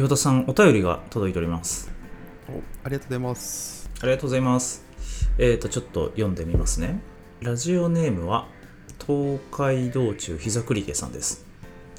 [0.00, 1.90] 岩田さんお便りが届いております。
[2.48, 3.90] おありがとうございます。
[4.00, 4.82] ありがとうございます。
[5.36, 7.00] えーとちょっと読んでみますね。
[7.42, 8.48] ラジオネームは
[9.06, 11.44] 東海道中膝栗毛さんです。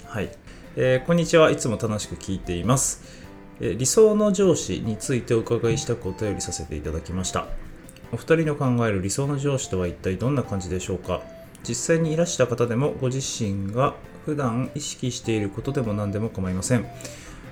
[0.08, 0.36] はい、
[0.78, 1.52] えーこんにちは。
[1.52, 3.04] いつも楽しく聞いています、
[3.60, 7.46] えー理想の上司についてお伺いしたくお便りさせていただきました。
[8.12, 11.22] お二人の考える理想の上司とは一体どんな感じでしょうか。
[11.64, 13.94] 実際にいらした方でもご自身が
[14.26, 16.88] 普段意識していることでも何でも構いません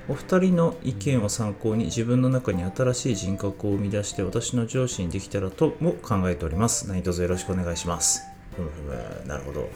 [0.09, 6.87] お二人の意見を参考に自分の中に新しい人格を生み出して私の上司にできたらとも考えております。
[6.87, 8.23] 何卒よろしくお願いします。
[8.55, 9.69] ふむふむなるほど。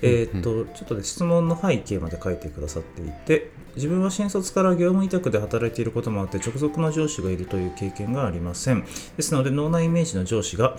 [0.00, 8.84] えーっと、ちょっとね、質問の背景まで書いてくださっていて、自分は新卒から業務委託で働いていることもあって、直属の上司がいるという経験がありません。
[9.16, 10.78] ですので、脳内イメージの上司が、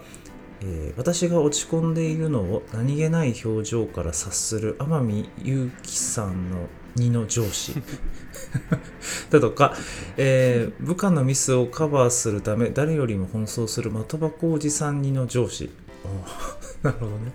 [0.61, 7.73] えー私が落ち込んでいるのを何気ない表情から察する天海祐希さんの2の上司。
[9.29, 9.75] だとか、
[10.17, 15.69] えー部下のミスをカバーするため誰よりも奔走する的箱おじさん2の上司。
[16.83, 17.33] なるほどね。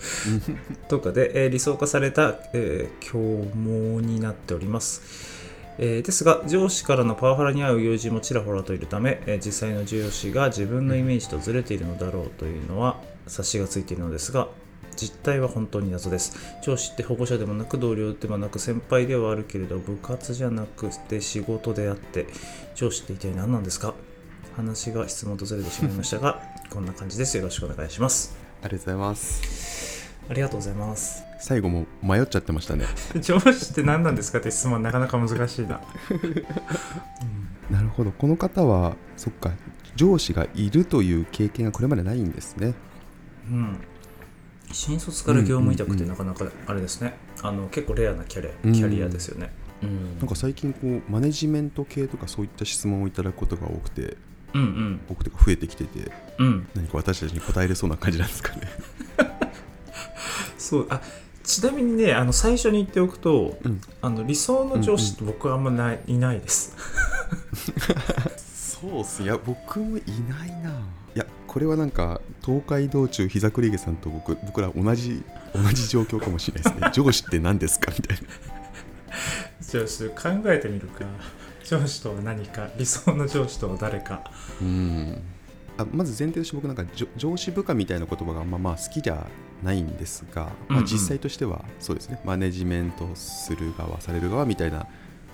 [0.88, 5.02] とかで、えー理想化された、えー凶毛になっております。
[5.78, 14.48] えーですが、上司からのパワハラに遭う友人もちらほらといるため、えー実際の上司が自分のイメージとずれているのだろうというのは察しがついているのですが、
[15.00, 16.36] 実態は本当に謎です。
[16.62, 22.26] 上司って保護者でもなく同僚でもなく先輩ではあるけれど部活じゃなくて仕事であって
[22.74, 23.94] 上司って一体何なんですか？
[24.56, 27.36] 話が質問とずれてしまいましたが こんな感じです。
[27.36, 28.36] よろしくお願いします。
[28.62, 31.24] ありがとうございますありがとうございます。
[31.40, 32.84] 最後も迷っちゃってましたね
[33.22, 35.80] 上司って何なんですかって質問なかなか難しいな。
[37.70, 39.52] なるほどこの方はそっか
[39.96, 42.74] 上司がいるという経験がこれまでないんですね
[43.48, 43.78] うん。
[44.72, 47.14] 新卒から業務委託ってなかなかあれですね。
[47.42, 48.72] あの結構レアなキャリうん。
[48.72, 49.52] キャリアですよね。
[49.82, 50.18] うん。
[50.18, 54.16] なんか最近こうマネジメント系とかそういった質問をいただくことが多くて
[54.54, 55.00] うんうん。
[55.08, 56.68] 多くというか増えてきててうん。
[56.74, 58.62] 何か私たちに答えれそうな感じなんですかね。
[60.58, 61.00] そうあ
[61.42, 63.80] ちなみにねあの最初に言っておくとうん。
[64.02, 66.76] あの理想の上司って僕はあんまない,、いないです。
[68.80, 69.22] そうっす。
[69.22, 70.70] いや僕もいないな。
[70.70, 75.20] いやこれはなんか東海道中膝栗毛さんと僕僕ら同じ
[75.52, 76.90] 同じ状況かもしれないですね。
[76.94, 78.22] 上司って何ですかみたいな。
[79.60, 81.04] じゃあちょっと考えてみるか。
[81.64, 84.30] 上司とは何か理想の上司とは誰か。
[84.62, 85.20] うん。
[85.76, 89.26] あまず前提として僕なんか上上司部下みたいな言葉があんままあ好きじゃ
[89.64, 90.82] ないんですが、うんうん。
[90.82, 92.20] まあ、実際としてはそうですね。
[92.24, 94.86] マネジメントする側される側みたいな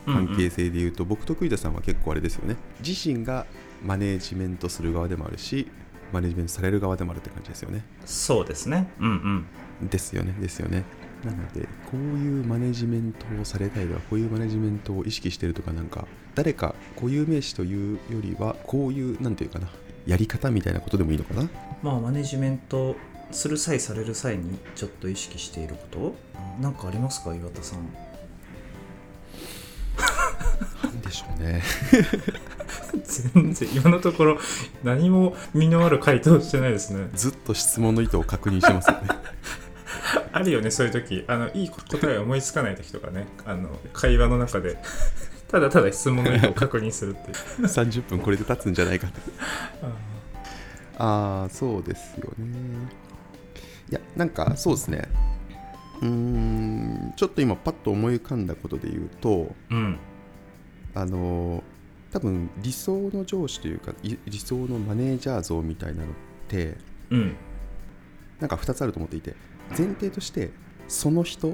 [0.07, 2.57] 関係性でいうと、僕と栗田さんは結構あれですよね。
[2.83, 3.45] 自身が
[3.85, 5.69] マネジメントする側でもあるし
[6.13, 8.89] マネジメントされる側でもあるって感じですよねそうですね。
[9.01, 9.47] うん
[9.83, 9.89] うん。
[9.89, 10.85] ですよねですよね
[11.25, 19.69] なのでこういうマネジメントをされたりとかこういうマネジメントを意識してるとかなんか誰か固有名詞というよりはこういうなんていうかな
[20.07, 21.49] やり方みたいなことでもいいのかな？
[21.83, 22.97] まあマネジメント
[23.33, 26.15] する際される際にちょっと意識していること
[26.61, 27.81] なんかありますか岩田さん？
[30.85, 31.63] なんでしょうね
[33.05, 34.39] 全然今のところ
[34.85, 37.09] 何も身のある回答してないですね。
[37.15, 39.09] ずっと質問の意図を確認してますよね。
[40.33, 41.25] あるよねそういう時。
[41.27, 43.27] あのいい答えを思いつかない時とかね。
[43.45, 44.79] あの会話の中で。
[45.49, 47.65] ただただ質問の意図を確認するっていう。
[47.65, 49.13] 30分これで経つんじゃないかと。
[50.99, 52.47] ああそうですよね。
[53.91, 55.09] いやなんかそうですね。
[56.01, 59.99] うーんちょっと今パッと思い浮かんだことで言うとうん。
[60.95, 61.63] あの
[62.17, 66.15] 多分理想の上司というかい理想のマネージャー像みたいなのっ
[66.49, 66.79] て
[67.11, 67.37] うん。
[68.41, 69.35] なんか2つあると思っていて
[69.77, 70.51] 前提として
[70.89, 71.51] その人、う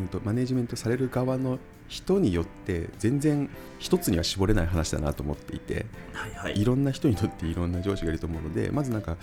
[0.00, 3.48] ん、とマネジメントされる側の人によって全然
[3.78, 6.60] 一つには絞れない話だなと思っていてはいはい。
[6.60, 9.16] いろんな人にとっていろんな上司がいると思うのでまずなんか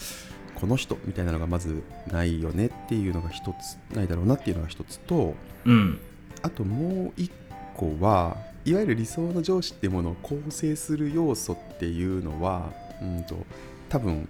[0.55, 1.83] この人みたいなのがまず
[2.13, 5.99] ないよねっていうのが一つないだろうなっていうのが一つとうん。
[6.43, 7.29] あともう一
[7.75, 8.37] 個は
[8.67, 13.45] いわゆる理想の上司っていうものを構成する要素っていうのはうんと
[13.87, 14.27] 多分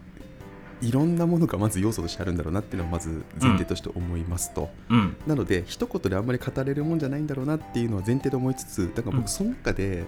[0.80, 5.18] いろんなものがまず要素としてあるんだろうなっていうのをまず前提として思いますと、うん。
[5.26, 9.22] なので一言であんまり語れるもんじゃないんだろうなっていうのは前提で思いつつだからうん。
[9.24, 10.04] 僕その中で、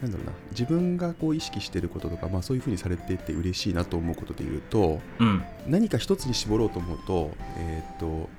[0.00, 5.42] なんだろうな自分がこう意識してることとか、まあ、そういうふうにされていて嬉しいなと思うことで言うとうん。
[5.66, 8.30] 何か一つに絞ろうと思うとえーっと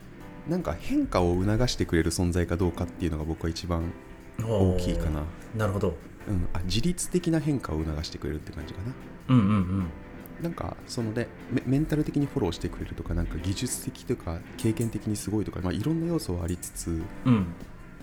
[0.49, 3.91] なんか変化を促してくれる存在かどうかっていうのが僕は一番
[4.43, 5.23] 大きいかな、
[5.55, 5.95] なるほど。
[6.27, 8.93] うん、あ自律的な変化を促してくれるって感じかな。
[9.29, 9.87] うんうんうん。
[10.41, 17.47] なんかそのねメメンタル的にフォローしてくれるとかなんか技術的とか経験的にすごいとか、まあ、いろんな要素はありつつうん。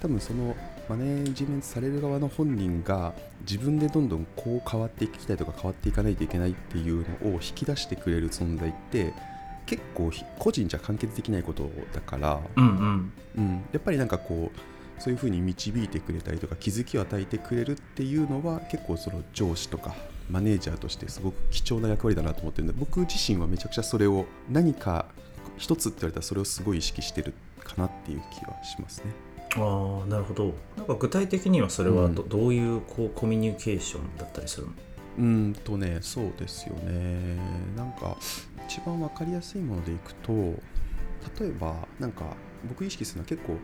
[0.00, 0.56] 多分その
[0.88, 9.14] マネージメントされる側の本人が自分でどんどんこう変わっていきたいとか変わっていかないといけないっていうのを引き出してくれる存在って
[9.64, 13.12] 結構ひ個人じゃ完結できないことだから、うんうん。
[13.36, 14.58] うん、やっぱりなんかこう
[14.99, 19.94] そういうふうに導いてくれたりとか気づきを与えてくれるっていうのは結構その上司とか
[20.31, 25.06] マネージャーとしてすごく貴重な役割だなと思ってるんで僕自身はめちゃくちゃそれを何か
[25.58, 29.12] 一つって言われたらそれをすごい意識してるかなっていう気はしますね。
[29.56, 30.55] ああなるほど。
[30.76, 34.73] なんか具体的にはそれはど,、うどういうこうコミュニケーションだったりするの？
[35.19, 37.38] うーんとねそうですよね。
[37.76, 38.17] なんか
[38.67, 42.25] 一番わかりやすいものでいくと例えばなんか
[42.69, 43.56] 僕意識するのは結構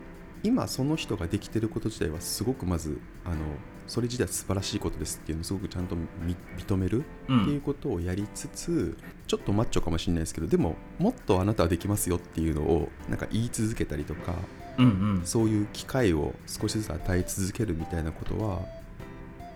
[0.43, 3.35] 今その人ができてること自体はすごくまずあの
[3.87, 8.97] それ自体は素晴らしいことですっていうのをすごくちゃんとみ認めるうっていうんことをやりつつ
[9.27, 14.35] ちょっとマッチョかもしれないですけどでももっとあなたはできますよっていうのをなんか言い続けたりとか
[14.77, 14.89] うんう
[15.21, 18.61] んそういう機会を少しずつ与え続けるみたいなことは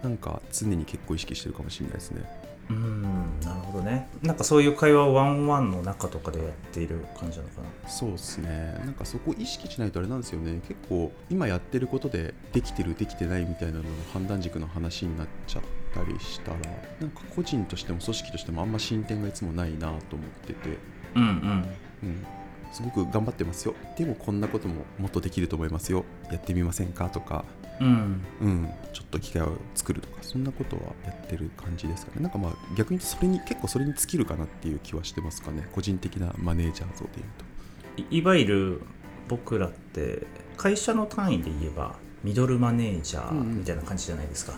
[0.04, 2.45] なんか常に結構意識してるかもしれないですね。
[2.70, 3.04] うん
[3.42, 4.10] なるほどね。
[4.24, 7.90] なんかそういう会話をワンワンの中とかでやっている感じなのかな。
[7.90, 8.82] そうですね。
[8.84, 10.62] なんかそこ意識しないとあれなんですよね。
[10.68, 15.64] 結構今やってることでできてるできてないみたいなのの判断軸の話になっちゃっ
[15.94, 16.58] たりしたら
[17.00, 20.78] なんか個人としても組織としてもあんま進展がいつもないなと思ってて、
[21.16, 21.66] うんうん。
[22.04, 22.26] うん、
[22.72, 23.76] すごく頑張ってますよ。
[23.98, 26.04] でもこんなことももっとできると思いますよ。
[26.32, 27.46] やってみませんかとか、
[27.80, 28.22] うん。
[28.42, 32.22] うん、ちょっと機会を作るとかそんなことはやってる感じですかね。
[32.24, 35.68] なんかまあ逆にそれに結構それに尽きるかなっていう気はしてますかね。
[35.72, 38.16] 個人的なマネージャー像でいうと。
[38.16, 38.82] いいわゆる
[39.28, 40.28] 僕らって
[40.58, 43.58] 会社の単位で言えばミドルマネージャーうんうん。
[43.60, 44.54] みたいな感じじゃないですか、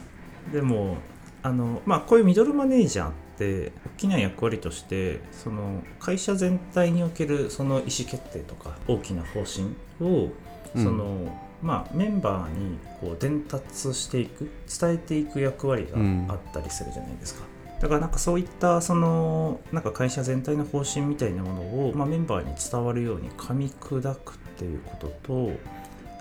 [0.52, 0.98] でも
[1.44, 10.32] あの、まあ、こういうミドルマネージャーって大きな役割としてその会社全体におけるその意思決定とか大きな方針を
[10.76, 10.84] うん。
[10.84, 14.50] その、まあ、メンバーにこう伝達していく
[14.80, 15.98] 伝えていく役割が
[16.34, 17.46] あったりするじゃないですか。
[17.80, 25.52] だからなんかそういったそのなんか会社全体の方針みたいなものを、まあ、メンバーに伝わるように噛み砕くっていうことと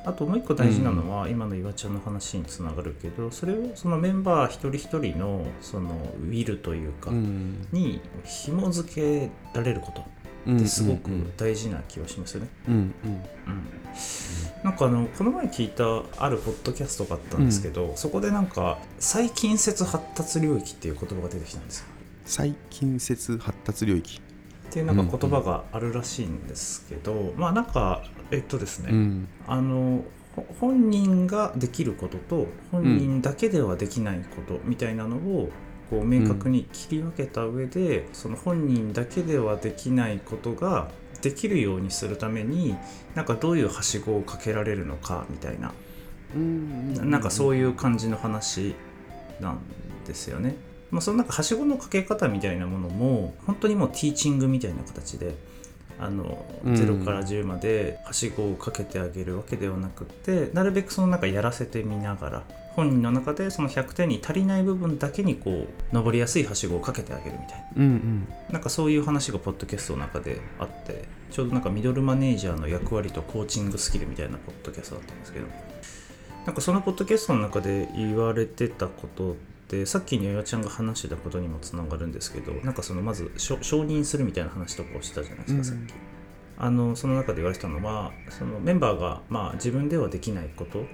[0.04, 7.66] あともう一個大事なのは、今の岩ちゃんの話につながるけどそれをそのメンバー一人一人のそのウィルというか、うん。
[7.72, 10.02] に紐付けられること。
[10.02, 12.48] うんってすごくうん大事な気はしますよね。
[12.68, 12.80] うんうん。
[12.80, 12.92] うん。
[14.62, 21.86] なんかあのこの前聞いたあるポッドキャストがあったんですけど、そこでなんか最近接発達領域っていう言葉が出てきたんですよ。
[22.24, 24.20] 最近接発達領域、
[24.68, 29.28] っていうなんか言葉があるらしいんですけど、まあなんかえっとですね、うん。
[29.46, 30.04] あの
[30.34, 35.50] ほ本人ができることと本人だけではできないことみたいなのを
[35.90, 40.88] こう明確に切り分けた上で、その本人だけではできないことが
[41.22, 42.76] できるようにするために
[43.14, 45.72] なんかどういうはしごをかけられるのかみたいな、
[46.34, 48.74] うんなんかそういう感じの話
[49.40, 49.60] なん
[50.06, 50.56] ですよね。
[50.90, 55.34] まあ、そのなんかはしごのかけ方みたいなものも本当にもうティーチングみたいな形で
[55.98, 56.74] あのうん。
[56.74, 62.42] 0から10まではしごをかけてあげるわけではなくてなるべくその中やらせてみながら
[62.74, 67.64] 本人の中でその100点に足りない部分だけにこう登りやすいはしごをかけてあげるみたいな。
[67.76, 68.28] うんうん。
[68.50, 75.46] なんかそういう話がポッドキャストの中であってちょうどなんかミドルマネージャーの役割とコーチングスキルみたいなポッドキャストだったんですけど
[76.44, 85.94] なんかそのポッドキャストの中で言われてたことってさっきにあやちゃんが話してたことにもつながるんですけどなんかそのまず承承認するみたいな話とかをしてたじゃないですか、うんさっき。
[86.58, 90.86] あのその中で言われてたのはそのメンバーが、まあ、自分ではできないこと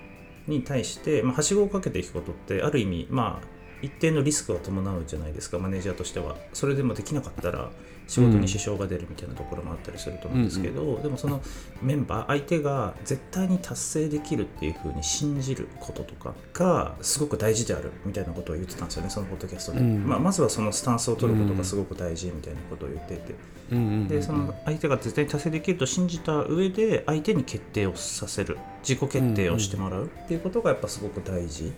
[0.49, 3.47] に対して、まあ、はしごをかけていくことってある意味まあ
[3.80, 7.70] 一定のリスクが伴うじゃないですかマネージャーとしてはそれでもできなかったら
[8.12, 11.40] 仕事に支障が出るみたいなところもあったりすると思うんですけど、でもその
[11.81, 20.07] メンバー相手が絶対に達成できるっていうふうに信じることとかがすごく大事であるみたいなことを言ってたんですよねそのポッドキャストで、うん。
[20.07, 23.35] まあ、まずはそのスタンスを取ることがすごく大事みたいなことを言っていて、
[23.71, 31.73] うんうんでその相手が絶対に達成できると信じた上で相手に決定をさせる自己決定をしてもらうっていうことがやっぱすごく大事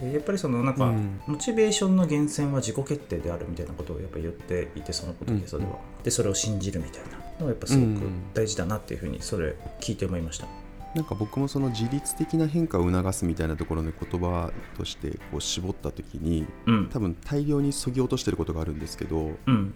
[0.00, 1.20] でやっぱりそのなんか、うん。
[1.26, 8.02] モチベーションの源泉は自己決定であるみたいなことをやっぱ言っていてそのポッドキャストでは、でそれを信じるみたいなのがやっぱすごく
[8.34, 10.46] 大事だなっていうふうにそれ聞いて思いました、
[10.94, 16.88] なんか僕もその自律的な変化を促すみたいなところの言葉としてこう絞った時にうん。
[16.88, 19.74] 多分大量にそぎ落としてることがあるんですけどうん。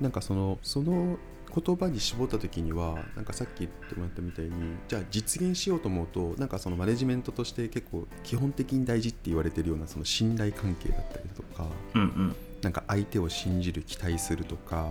[0.00, 1.18] なんかそのその
[1.54, 4.52] 言葉に絞った時にはなんかさっき言ってもらったみたいに
[4.88, 12.36] じゃあ実現しようと思うとなんかそのマネジメントとして結構基本的に大事って言われてるようなその信頼関係だったりとかうんうん。
[12.62, 14.88] なんか相手を信じる期待するとか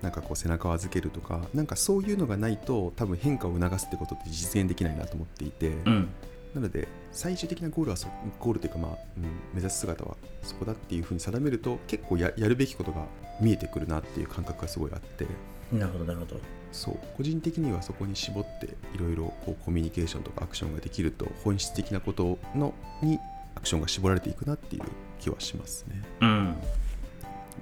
[0.00, 6.08] なんかこう背中を預けるとかなんかそういうのがないと多分変化を促すってことって実現できないなと思っていて、うん
[6.54, 8.08] なので最終的なゴールはそ
[8.38, 13.06] ゴールというか、まあうん、目指す姿はそこだっていうふうに定めると結構ややるべきことが
[13.40, 15.26] 見えてくるなっていう感覚がすごいあって。
[15.72, 16.36] なるほどなるほど。
[16.70, 16.98] そう。
[17.16, 23.18] 個人的にはそこに絞っていろいろこうコミュニケーションとかアクションができると本質的なことのに
[23.56, 24.82] アクションが絞られていくなっていう
[25.18, 26.02] 気はしますね。
[26.20, 26.54] うん。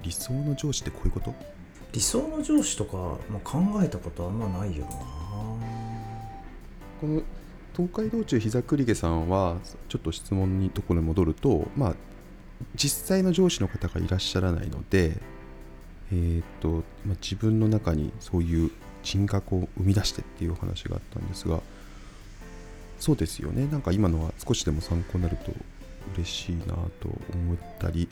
[0.03, 1.35] 理想の上司ってこういうこと？
[1.93, 2.97] 理想の上司とか、
[3.31, 4.91] まあ、考えたことあんまないよな。
[7.01, 7.23] この
[7.77, 9.57] 東海道中膝栗毛さんは
[9.89, 11.95] ちょっと質問にところに戻るとまあ
[12.75, 15.21] 実際の上司の方がいらっしゃらないので
[16.13, 18.71] えーとまあ、自分の中にそういう
[19.03, 21.61] 人格を生み出してっていうお話があったんですが
[22.99, 23.67] そうですよね。
[23.67, 25.53] なんか今のは少しでも参考になると
[26.15, 26.67] 嬉しいな
[27.01, 28.09] と思ったり、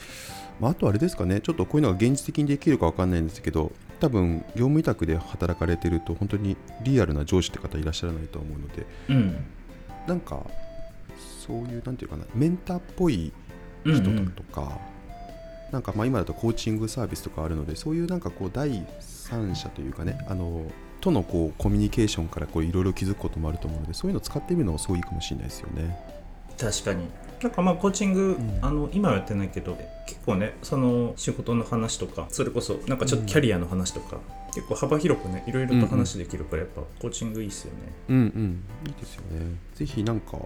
[0.59, 1.41] まあ、あとあれですかね。
[1.41, 9.45] ちょっとこういうのが現実的にできるか分かんないんですけど多分業務委託で働かれてると本当にリアルな上司って方いらっしゃらないと思うのでうん
[10.07, 10.45] なんか
[11.47, 13.33] そういうなんていうかなメンターっぽい
[13.85, 14.79] 人だとか、
[15.73, 25.99] なんかまあ今だとコーチングサービスとかあるのでそういうなんかこう第三者というかねあのとのこうコミュニケーションからこういろいろ気づくこともあると思うのでそういうのを使ってみるのもすごいいいかもしれないですよね。
[26.61, 27.09] 確かに。
[27.43, 28.59] なんかまあコーチング、ん。
[28.61, 34.19] あの今はやってないけど結構ねその仕事の話とかそれこそなんかちょっとキャリアの話とか、
[34.55, 37.79] 結構幅広くねいろいろと話できるからやっぱコーチングいいっすよね。
[38.09, 38.65] うんうん。
[38.87, 39.57] いいですよね。
[39.75, 40.39] ぜひなんか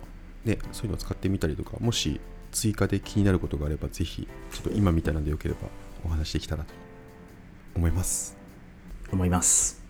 [0.45, 2.21] ねそういうのを使ってみたりとかもし
[2.53, 5.61] 追加で気になることがあればぜひちょっと今みたいなんでよければ
[6.05, 6.71] お話できたらと
[7.75, 8.37] 思います。
[9.13, 9.84] 思います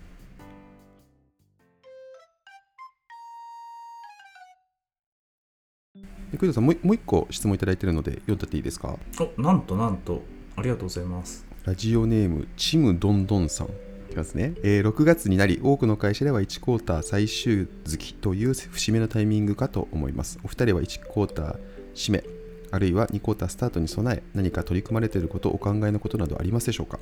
[6.31, 8.97] で栗田さんもうもう一個質問いただいてるので読んだっていいですか？
[9.37, 10.23] おなんとなんと
[10.55, 11.45] ありがとうございます。
[11.65, 13.67] ラジオネームチムドンドンさん。
[13.67, 13.69] い
[14.11, 20.39] きますね、えー6月になり多くの会社では1クォーター最終月という節目のタイミングかと思います。
[20.43, 21.57] お二人は1クォーター
[21.95, 22.23] 締め
[22.71, 26.99] あるいは2クォータースタートに備え何か取り組まれていることお考えのことなどありますでしょうか？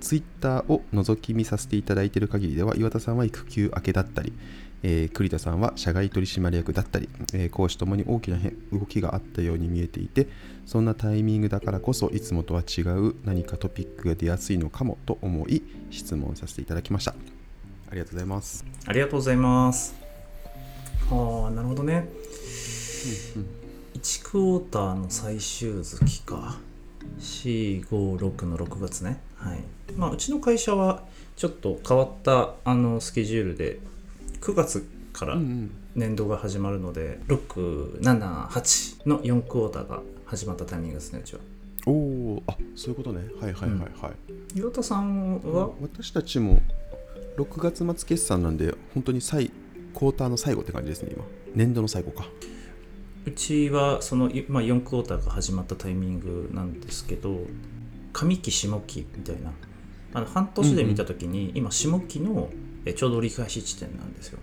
[0.00, 4.32] ツイッターを覗き見させていただいている限りでは岩田さんは育休明けだったり、
[4.82, 10.26] えー栗田さんは社外取締役だったり、えー講師ともに大きな変動きがあったように見えていて
[10.66, 17.14] そんなタイミングだからこそいつもとは違う何かトピックが出やすいのかもと思い質問させていただきました。
[17.90, 18.64] ありがとうございます。
[18.86, 19.94] ありがとうございます。
[21.10, 22.08] はあなるほどね。
[23.94, 26.58] 1クォーターの最終月か。
[27.18, 29.20] 456の6月ね。
[29.40, 29.60] はい。
[29.96, 31.02] まあうちの会社は
[31.36, 33.80] ちょっと変わったあのスケジュールで
[34.40, 35.70] 9月からうんうん。
[35.96, 41.40] 年度が始まるので、678の4クォーターが始まったタイミングですねうちは。
[41.84, 43.24] おおあそういうことね。
[43.40, 44.10] はいはいはいは
[44.54, 45.70] い、岩田さんは？
[45.82, 46.60] 私たちも
[47.36, 51.24] 6月末決算なんで本当に最クォーターの最後って感じですね今。
[51.56, 52.24] 年度の最後か。
[53.26, 57.40] うちはその、いまあ、4クォーターが始まったタイミングなんですけど
[58.26, 59.52] 上期下期みたいな。
[60.12, 62.50] あの半年で見た時に、今下期の
[62.84, 64.38] えちょうど折り返し地点なんですよ。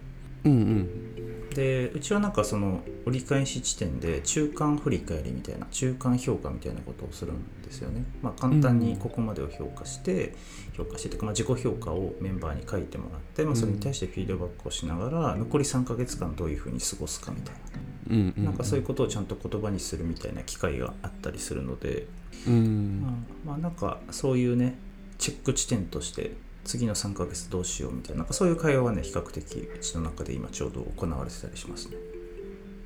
[0.46, 1.50] うんうん。
[1.50, 10.36] でうちはなんかその折り返し地点で中間振り返りみたいな中間評価みたいなことをするんですよね、まあ、簡単にここまでを評価して、
[10.74, 17.62] 評価してとか、まあ、自己評価をメンバーに書いてもらって、まあ、それに対してフィードバックをしながら、残り3ヶ月間どういうふうに過ごすかみたいな
[18.09, 22.07] うんうんなんかそういうことをちゃんと言葉にするみたいな機会があったりするので、
[22.47, 23.01] うん。
[23.01, 23.11] まあ、
[23.45, 24.77] まあなんかそういうね
[25.17, 26.31] チェック地点として
[26.63, 31.95] 次の3ヶ月どうしようみたいななんかそういう会話はね比較的うちの中で今ちょうど行われてたりしますね。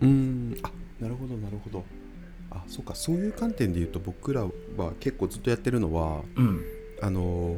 [0.02, 0.58] うん。
[0.64, 1.84] あなるほどなるほど。
[2.52, 6.62] あそうかそういう観点で言うと僕らは結構ずっとやってるのはうん。
[7.02, 7.58] あの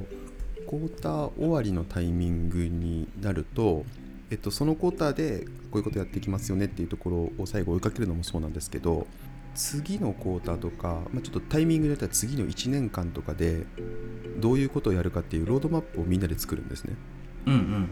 [0.74, 3.86] クォーター終わりのタイミングになると、
[4.34, 9.06] えっと、そのクォーターでこういうことやっていきますよねっていうところを最後追いかけるのもそうなんですけど
[9.54, 13.68] 次のクォーターとか、まあ、ちょっとタイミングによっては次の1年間とかで
[14.40, 16.96] どういうことをやるかっていうロードマップをみんなで作るんですね。
[17.46, 17.90] うんうん。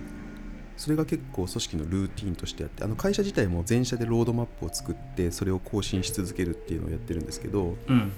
[0.77, 8.11] それが結構組織のルーティンとしてあってあの会社自体も全社でロードマップを作ってそれを更新し続けるっていうのをやってるんですけどうん。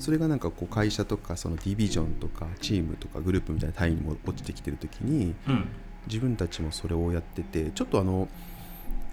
[0.00, 5.68] それがなんかこう会社とかそのディビジョンとかチームとかグループみたいな単位にも落ちてきてる時にうん
[6.08, 8.28] 自分たちもそれをやっててちょっとあの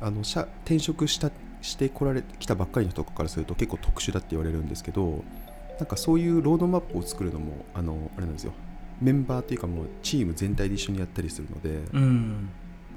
[0.01, 5.23] あの社転職したしてこられきたばっかりの人からすると結構特殊だって言われるんですけど
[5.79, 8.53] なんかそういうロードマップを作るのもあのあれなんですよ。
[9.01, 12.49] メンバーというかもうチーム全体で一緒にやったりするので、うん。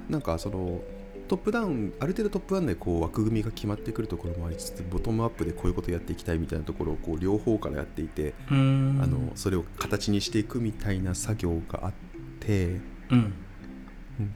[0.09, 0.79] なんかその
[1.27, 8.99] トップダウンある程度トップダウンでこう枠組みが決まってくるところもありつつボトムアップでこういうことやっていきたいみたいなところをこう両方からやっていて、うん。
[9.03, 11.93] あのそれを形にしていくみたいな作業があっ
[12.39, 13.33] てうんうん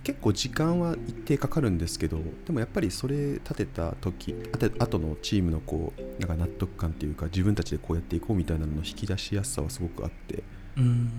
[0.04, 10.44] 結構時間は一定かかるんですけどでもやっぱりそれ立てた時あて後のチームのこうなんか納得感っていうか自分たちでこうやっていこうみたいなのの引き出しやすさはすごくあって
[10.78, 11.12] うん。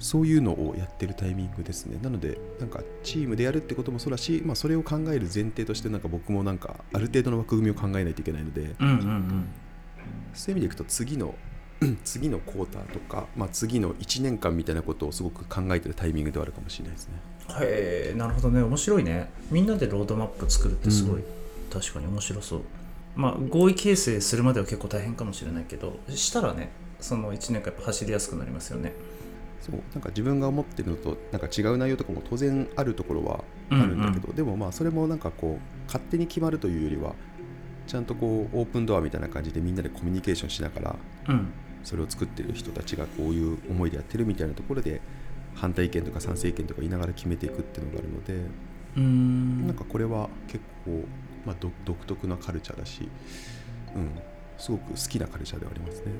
[0.00, 1.98] そういうのをやってるタイミングですね。
[2.02, 9.48] なのでなんかチームでやるってこともそうだし、まあ、それを考える前提としてなんか僕もなんかある程度の枠組みを考えないといけないのでうんうんうん。
[10.32, 11.34] そういう意味でいくと次の
[12.04, 17.14] 次のクォーターとか、まあ、次の1年間みたいなことをすごく考えてるタイミングではあるかもしれないですね。
[17.60, 18.62] へえなるほどね。
[18.62, 19.30] 面白いね。
[19.50, 21.24] みんなでロードマップ作るってすごい、うん。
[21.70, 22.60] 確かに面白そう。
[23.16, 26.70] まあ合意形成するまでは結構大変かもしれないけどしたらね
[27.00, 28.92] その1年間やっぱ走りやすくなりますよね。
[29.60, 29.76] そう。
[29.94, 37.14] なんか自分が思ってるのとなんか違う内容とかも当然あるところはあるんだけど、でもまあそれもなんかこう勝手に決まるというよりは
[37.86, 40.96] ちゃんとこうオープンドアみたいな感じでみんなでコミュニケーションしながら
[41.28, 41.52] うん
[41.84, 45.00] それを作ってる人たちがこういう思いでやってるみたいなところで
[45.54, 51.04] 反対意見とか賛成意見とか言いながら決めていくっていうのがあるので、うーんなんかこれは結構、
[51.44, 53.08] まあ、独独特なカルチャーだし、
[53.94, 54.10] うん、
[54.58, 56.12] すごく好きなカルチャーではありますね。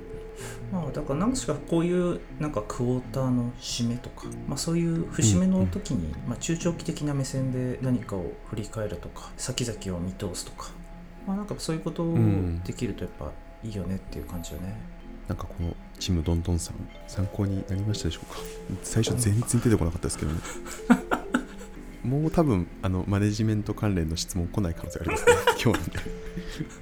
[0.73, 10.71] まあだから何しかこういうなんかクォーターの締めとか、まあ、そういう節目の時に、まあ、中長期的な目線で何かを振り返るとか先々を見通すとか、
[11.27, 13.31] まあ、なんかそういうことをんできるとやっぱ
[13.63, 14.75] いいよねっていう感じよね。
[15.31, 16.75] なんかこのチームどんどんさん
[17.07, 18.41] 参考になりましたでしょうか？
[18.83, 20.41] 最初全然出てこなかったですけどね。
[22.03, 25.33] もう多分あのマネジメント関連の質問来ない可能性ありますね。
[25.63, 25.99] 今日なんで。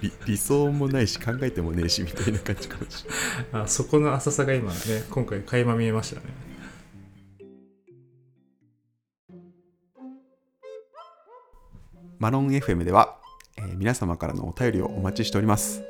[0.00, 3.10] 理理想もないし考えてもねえしみたいな感じかもしれ
[3.52, 3.62] ない。
[3.64, 4.78] あそこの浅さが今ね
[5.10, 6.22] 今回垣間見えましたね。
[12.18, 13.18] マロン FM では、
[13.58, 15.82] えー皆様からのお便りをお待ちしております。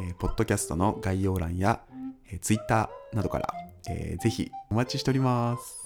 [0.00, 1.80] えーポッドキャストの概要欄や、
[2.40, 3.54] Twitter などから、
[3.88, 5.85] えーぜひお待ちしております。